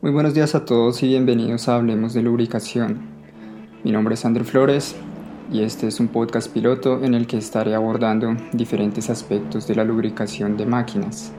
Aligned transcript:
Muy 0.00 0.12
buenos 0.12 0.32
días 0.32 0.54
a 0.54 0.64
todos 0.64 1.02
y 1.02 1.08
bienvenidos 1.08 1.68
a 1.68 1.74
Hablemos 1.74 2.14
de 2.14 2.22
Lubricación. 2.22 3.00
Mi 3.82 3.90
nombre 3.90 4.14
es 4.14 4.24
Andrew 4.24 4.46
Flores 4.46 4.94
y 5.50 5.62
este 5.62 5.88
es 5.88 5.98
un 5.98 6.06
podcast 6.06 6.52
piloto 6.52 7.02
en 7.02 7.14
el 7.14 7.26
que 7.26 7.36
estaré 7.36 7.74
abordando 7.74 8.36
diferentes 8.52 9.10
aspectos 9.10 9.66
de 9.66 9.74
la 9.74 9.82
lubricación 9.82 10.56
de 10.56 10.66
máquinas. 10.66 11.32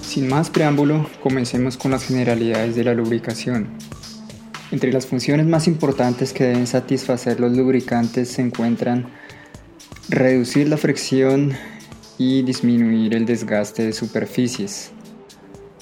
Sin 0.00 0.26
más 0.30 0.48
preámbulo, 0.48 1.06
comencemos 1.22 1.76
con 1.76 1.90
las 1.90 2.04
generalidades 2.04 2.74
de 2.74 2.84
la 2.84 2.94
lubricación. 2.94 3.68
Entre 4.70 4.90
las 4.90 5.06
funciones 5.06 5.46
más 5.46 5.68
importantes 5.68 6.32
que 6.32 6.44
deben 6.44 6.66
satisfacer 6.66 7.40
los 7.40 7.54
lubricantes 7.54 8.30
se 8.30 8.40
encuentran 8.40 9.10
reducir 10.08 10.66
la 10.66 10.78
fricción 10.78 11.52
y 12.16 12.40
disminuir 12.40 13.14
el 13.14 13.26
desgaste 13.26 13.84
de 13.84 13.92
superficies. 13.92 14.92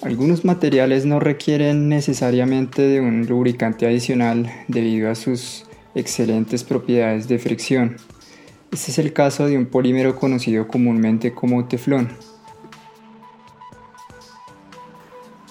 Algunos 0.02 0.44
materiales 0.44 1.06
no 1.06 1.20
requieren 1.20 1.88
necesariamente 1.88 2.82
de 2.82 3.00
un 3.00 3.26
lubricante 3.26 3.86
adicional 3.86 4.52
debido 4.68 5.10
a 5.10 5.14
sus 5.14 5.64
excelentes 5.94 6.64
propiedades 6.64 7.28
de 7.28 7.38
fricción. 7.38 7.96
Este 8.70 8.90
es 8.90 8.98
el 8.98 9.14
caso 9.14 9.46
de 9.46 9.56
un 9.56 9.66
polímero 9.66 10.16
conocido 10.16 10.68
comúnmente 10.68 11.32
como 11.32 11.66
teflón. 11.66 12.10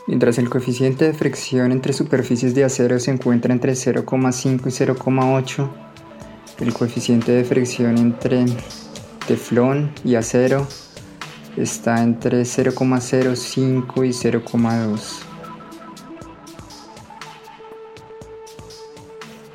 Mientras 0.06 0.38
el 0.38 0.52
coeficiente 0.52 1.06
de 1.06 1.14
fricción 1.14 1.72
entre 1.72 1.92
superficies 1.92 2.54
de 2.54 2.64
acero 2.64 3.00
se 3.00 3.10
encuentra 3.10 3.52
entre 3.52 3.74
0,5 3.74 4.68
y 4.68 4.70
0,8, 4.70 5.70
el 6.60 6.74
coeficiente 6.74 7.32
de 7.32 7.44
fricción 7.44 7.98
entre 7.98 8.46
teflón 9.28 9.92
y 10.04 10.14
acero 10.14 10.68
está 11.58 12.04
entre 12.04 12.42
0,05 12.42 14.06
y 14.06 14.10
0,2. 14.10 15.00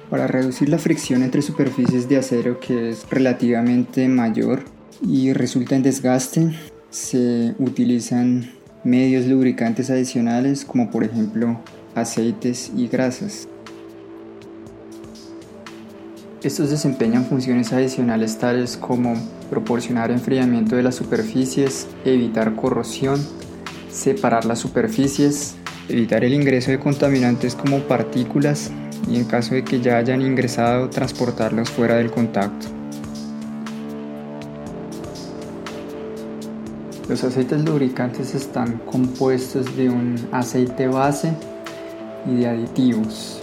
Para 0.08 0.26
reducir 0.26 0.68
la 0.68 0.78
fricción 0.78 1.22
entre 1.22 1.40
superficies 1.40 2.08
de 2.08 2.16
acero 2.16 2.58
que 2.58 2.90
es 2.90 3.08
relativamente 3.08 4.08
mayor 4.08 4.64
y 5.06 5.32
resulta 5.32 5.76
en 5.76 5.84
desgaste, 5.84 6.50
se 6.90 7.54
utilizan 7.58 8.50
medios 8.82 9.26
lubricantes 9.26 9.88
adicionales 9.88 10.64
como 10.64 10.90
por 10.90 11.04
ejemplo 11.04 11.60
aceites 11.94 12.72
y 12.76 12.88
grasas. 12.88 13.46
Estos 16.42 16.70
desempeñan 16.70 17.26
funciones 17.26 17.70
adicionales 17.74 18.38
tales 18.38 18.78
como 18.78 19.14
proporcionar 19.50 20.10
enfriamiento 20.10 20.74
de 20.74 20.82
las 20.82 20.94
superficies, 20.94 21.86
evitar 22.06 22.56
corrosión, 22.56 23.20
separar 23.90 24.46
las 24.46 24.58
superficies, 24.58 25.56
evitar 25.90 26.24
el 26.24 26.32
ingreso 26.32 26.70
de 26.70 26.80
contaminantes 26.80 27.54
como 27.54 27.80
partículas 27.80 28.70
y 29.06 29.16
en 29.16 29.24
caso 29.24 29.54
de 29.54 29.64
que 29.64 29.82
ya 29.82 29.98
hayan 29.98 30.22
ingresado 30.22 30.88
transportarlos 30.88 31.68
fuera 31.68 31.96
del 31.96 32.10
contacto. 32.10 32.68
Los 37.06 37.22
aceites 37.22 37.62
lubricantes 37.66 38.34
están 38.34 38.78
compuestos 38.90 39.76
de 39.76 39.90
un 39.90 40.16
aceite 40.32 40.86
base 40.86 41.34
y 42.26 42.36
de 42.36 42.48
aditivos. 42.48 43.39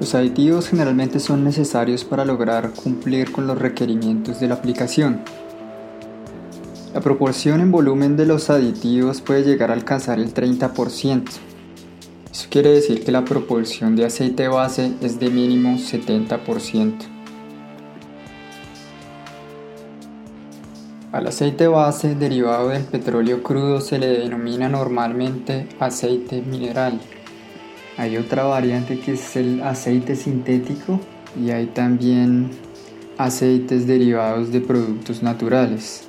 Los 0.00 0.14
aditivos 0.14 0.66
generalmente 0.66 1.20
son 1.20 1.44
necesarios 1.44 2.04
para 2.04 2.24
lograr 2.24 2.70
cumplir 2.70 3.32
con 3.32 3.46
los 3.46 3.58
requerimientos 3.58 4.40
de 4.40 4.48
la 4.48 4.54
aplicación. 4.54 5.20
La 6.94 7.02
proporción 7.02 7.60
en 7.60 7.70
volumen 7.70 8.16
de 8.16 8.24
los 8.24 8.48
aditivos 8.48 9.20
puede 9.20 9.44
llegar 9.44 9.70
a 9.70 9.74
alcanzar 9.74 10.18
el 10.18 10.32
30%. 10.32 11.24
Eso 12.32 12.46
quiere 12.48 12.70
decir 12.70 13.04
que 13.04 13.12
la 13.12 13.26
proporción 13.26 13.94
de 13.94 14.06
aceite 14.06 14.48
base 14.48 14.94
es 15.02 15.20
de 15.20 15.28
mínimo 15.28 15.76
70%. 15.76 16.94
Al 21.12 21.26
aceite 21.26 21.66
base 21.66 22.14
derivado 22.14 22.70
del 22.70 22.84
petróleo 22.84 23.42
crudo 23.42 23.82
se 23.82 23.98
le 23.98 24.06
denomina 24.06 24.70
normalmente 24.70 25.68
aceite 25.78 26.40
mineral. 26.40 26.98
Hay 28.00 28.16
otra 28.16 28.44
variante 28.44 28.98
que 28.98 29.12
es 29.12 29.36
el 29.36 29.62
aceite 29.62 30.16
sintético 30.16 30.98
y 31.38 31.50
hay 31.50 31.66
también 31.66 32.48
aceites 33.18 33.86
derivados 33.86 34.50
de 34.50 34.62
productos 34.62 35.22
naturales. 35.22 36.08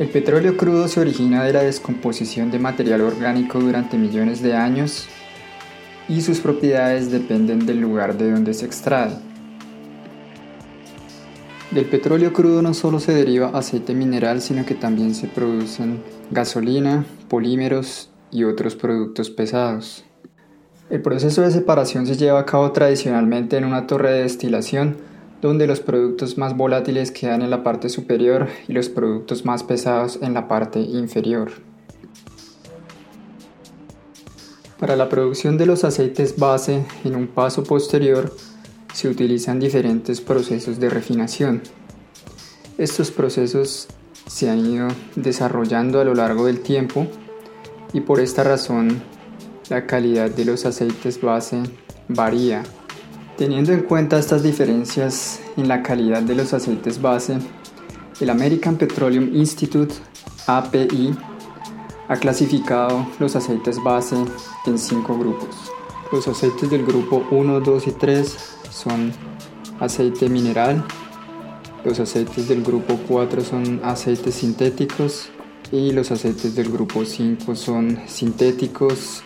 El 0.00 0.08
petróleo 0.08 0.56
crudo 0.56 0.88
se 0.88 0.98
origina 0.98 1.44
de 1.44 1.52
la 1.52 1.62
descomposición 1.62 2.50
de 2.50 2.58
material 2.58 3.02
orgánico 3.02 3.60
durante 3.60 3.96
millones 3.96 4.42
de 4.42 4.56
años 4.56 5.06
y 6.08 6.20
sus 6.20 6.40
propiedades 6.40 7.12
dependen 7.12 7.64
del 7.66 7.78
lugar 7.78 8.18
de 8.18 8.32
donde 8.32 8.52
se 8.52 8.66
extrae. 8.66 9.12
Del 11.70 11.84
petróleo 11.84 12.32
crudo 12.32 12.62
no 12.62 12.74
solo 12.74 12.98
se 12.98 13.12
deriva 13.12 13.56
aceite 13.56 13.94
mineral, 13.94 14.40
sino 14.40 14.66
que 14.66 14.74
también 14.74 15.14
se 15.14 15.28
producen 15.28 16.02
gasolina, 16.32 17.06
polímeros 17.28 18.10
y 18.34 18.44
otros 18.44 18.74
productos 18.74 19.30
pesados. 19.30 20.04
El 20.90 21.00
proceso 21.00 21.40
de 21.40 21.50
separación 21.50 22.06
se 22.06 22.16
lleva 22.16 22.40
a 22.40 22.44
cabo 22.44 22.72
tradicionalmente 22.72 23.56
en 23.56 23.64
una 23.64 23.86
torre 23.86 24.12
de 24.12 24.22
destilación, 24.24 24.96
donde 25.40 25.66
los 25.66 25.80
productos 25.80 26.36
más 26.36 26.56
volátiles 26.56 27.10
quedan 27.10 27.42
en 27.42 27.50
la 27.50 27.62
parte 27.62 27.88
superior 27.88 28.48
y 28.68 28.72
los 28.72 28.88
productos 28.88 29.44
más 29.46 29.62
pesados 29.62 30.18
en 30.20 30.34
la 30.34 30.48
parte 30.48 30.80
inferior. 30.80 31.52
Para 34.78 34.96
la 34.96 35.08
producción 35.08 35.56
de 35.56 35.66
los 35.66 35.84
aceites 35.84 36.36
base 36.36 36.84
en 37.04 37.14
un 37.14 37.28
paso 37.28 37.62
posterior 37.62 38.34
se 38.92 39.08
utilizan 39.08 39.60
diferentes 39.60 40.20
procesos 40.20 40.80
de 40.80 40.90
refinación. 40.90 41.62
Estos 42.78 43.12
procesos 43.12 43.86
se 44.26 44.50
han 44.50 44.66
ido 44.66 44.88
desarrollando 45.14 46.00
a 46.00 46.04
lo 46.04 46.14
largo 46.14 46.46
del 46.46 46.60
tiempo 46.60 47.06
y 47.94 48.00
por 48.00 48.20
esta 48.20 48.42
razón 48.42 49.00
la 49.70 49.86
calidad 49.86 50.30
de 50.30 50.44
los 50.44 50.66
aceites 50.66 51.18
base 51.22 51.62
varía. 52.08 52.62
Teniendo 53.38 53.72
en 53.72 53.82
cuenta 53.82 54.18
estas 54.18 54.42
diferencias 54.42 55.40
en 55.56 55.68
la 55.68 55.82
calidad 55.82 56.22
de 56.22 56.34
los 56.34 56.52
aceites 56.52 57.00
base, 57.00 57.38
el 58.20 58.30
American 58.30 58.76
Petroleum 58.76 59.34
Institute 59.34 59.94
API 60.46 61.16
ha 62.08 62.16
clasificado 62.16 63.06
los 63.18 63.34
aceites 63.34 63.82
base 63.82 64.16
en 64.66 64.78
cinco 64.78 65.16
grupos. 65.16 65.72
Los 66.12 66.28
aceites 66.28 66.70
del 66.70 66.84
grupo 66.84 67.26
1, 67.30 67.60
2 67.60 67.86
y 67.86 67.92
3 67.92 68.36
son 68.70 69.12
aceite 69.80 70.28
mineral, 70.28 70.84
los 71.84 71.98
aceites 72.00 72.48
del 72.48 72.62
grupo 72.62 72.98
4 73.08 73.42
son 73.42 73.80
aceites 73.82 74.34
sintéticos 74.36 75.30
y 75.74 75.90
los 75.90 76.12
aceites 76.12 76.54
del 76.54 76.70
grupo 76.70 77.04
5 77.04 77.56
son 77.56 77.98
sintéticos 78.06 79.24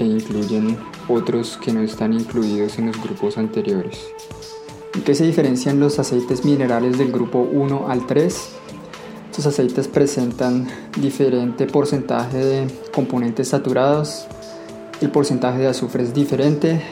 e 0.00 0.04
incluyen 0.04 0.76
otros 1.08 1.56
que 1.56 1.72
no 1.72 1.82
están 1.82 2.12
incluidos 2.12 2.78
en 2.78 2.88
los 2.88 3.00
grupos 3.00 3.38
anteriores. 3.38 3.96
¿En 4.94 5.02
qué 5.02 5.14
se 5.14 5.24
diferencian 5.24 5.78
los 5.78 6.00
aceites 6.00 6.44
minerales 6.44 6.98
del 6.98 7.12
grupo 7.12 7.48
1 7.52 7.88
al 7.88 8.06
3? 8.08 8.48
Estos 9.30 9.46
aceites 9.46 9.86
presentan 9.86 10.66
diferente 11.00 11.66
porcentaje 11.66 12.38
de 12.38 12.66
componentes 12.92 13.48
saturados, 13.48 14.26
el 15.00 15.10
porcentaje 15.10 15.60
de 15.60 15.68
azufre 15.68 16.02
es 16.02 16.12
diferente 16.12 16.82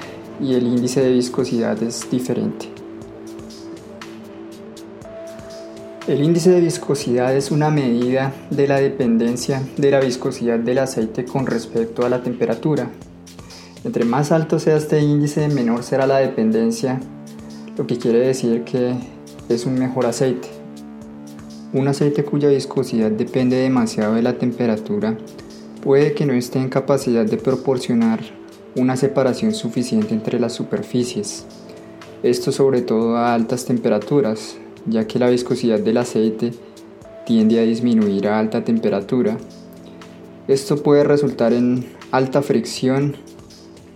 y 0.40 0.54
el 0.54 0.64
índice 0.64 1.00
de 1.00 1.10
viscosidad 1.10 1.82
es 1.82 2.08
diferente. 2.08 2.85
El 6.08 6.22
índice 6.22 6.50
de 6.50 6.60
viscosidad 6.60 7.34
es 7.34 7.50
una 7.50 7.68
medida 7.68 8.32
de 8.50 8.68
la 8.68 8.78
dependencia 8.78 9.60
de 9.76 9.90
la 9.90 9.98
viscosidad 9.98 10.56
del 10.56 10.78
aceite 10.78 11.24
con 11.24 11.46
respecto 11.46 12.06
a 12.06 12.08
la 12.08 12.22
temperatura. 12.22 12.88
Entre 13.82 14.04
más 14.04 14.30
alto 14.30 14.60
sea 14.60 14.76
este 14.76 15.00
índice, 15.00 15.48
menor 15.48 15.82
será 15.82 16.06
la 16.06 16.18
dependencia, 16.18 17.00
lo 17.76 17.88
que 17.88 17.98
quiere 17.98 18.20
decir 18.20 18.62
que 18.62 18.94
es 19.48 19.66
un 19.66 19.80
mejor 19.80 20.06
aceite. 20.06 20.46
Un 21.72 21.88
aceite 21.88 22.24
cuya 22.24 22.50
viscosidad 22.50 23.10
depende 23.10 23.56
demasiado 23.56 24.14
de 24.14 24.22
la 24.22 24.38
temperatura 24.38 25.18
puede 25.82 26.14
que 26.14 26.24
no 26.24 26.34
esté 26.34 26.60
en 26.60 26.68
capacidad 26.68 27.26
de 27.26 27.36
proporcionar 27.36 28.20
una 28.76 28.96
separación 28.96 29.52
suficiente 29.54 30.14
entre 30.14 30.38
las 30.38 30.52
superficies. 30.52 31.46
Esto 32.22 32.52
sobre 32.52 32.82
todo 32.82 33.16
a 33.16 33.34
altas 33.34 33.64
temperaturas, 33.64 34.56
ya 34.86 35.06
que 35.06 35.18
la 35.18 35.30
viscosidad 35.30 35.80
del 35.80 35.96
aceite 35.98 36.52
tiende 37.26 37.58
a 37.58 37.62
disminuir 37.62 38.28
a 38.28 38.38
alta 38.38 38.64
temperatura. 38.64 39.36
Esto 40.48 40.82
puede 40.82 41.04
resultar 41.04 41.52
en 41.52 41.84
alta 42.12 42.42
fricción 42.42 43.16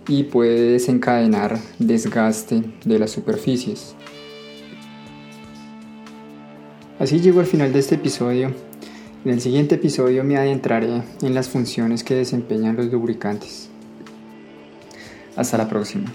y 0.07 0.23
puede 0.23 0.71
desencadenar 0.71 1.59
desgaste 1.79 2.63
de 2.83 2.99
las 2.99 3.11
superficies. 3.11 3.95
Así 6.99 7.19
llego 7.19 7.39
al 7.39 7.47
final 7.47 7.73
de 7.73 7.79
este 7.79 7.95
episodio 7.95 8.53
En 9.23 9.31
el 9.31 9.41
siguiente 9.41 9.75
episodio 9.75 10.23
me 10.23 10.37
adentraré 10.37 11.03
en 11.21 11.33
las 11.35 11.47
funciones 11.47 12.03
que 12.03 12.15
desempeñan 12.15 12.75
los 12.75 12.87
lubricantes. 12.87 13.69
Hasta 15.35 15.57
la 15.59 15.69
próxima. 15.69 16.11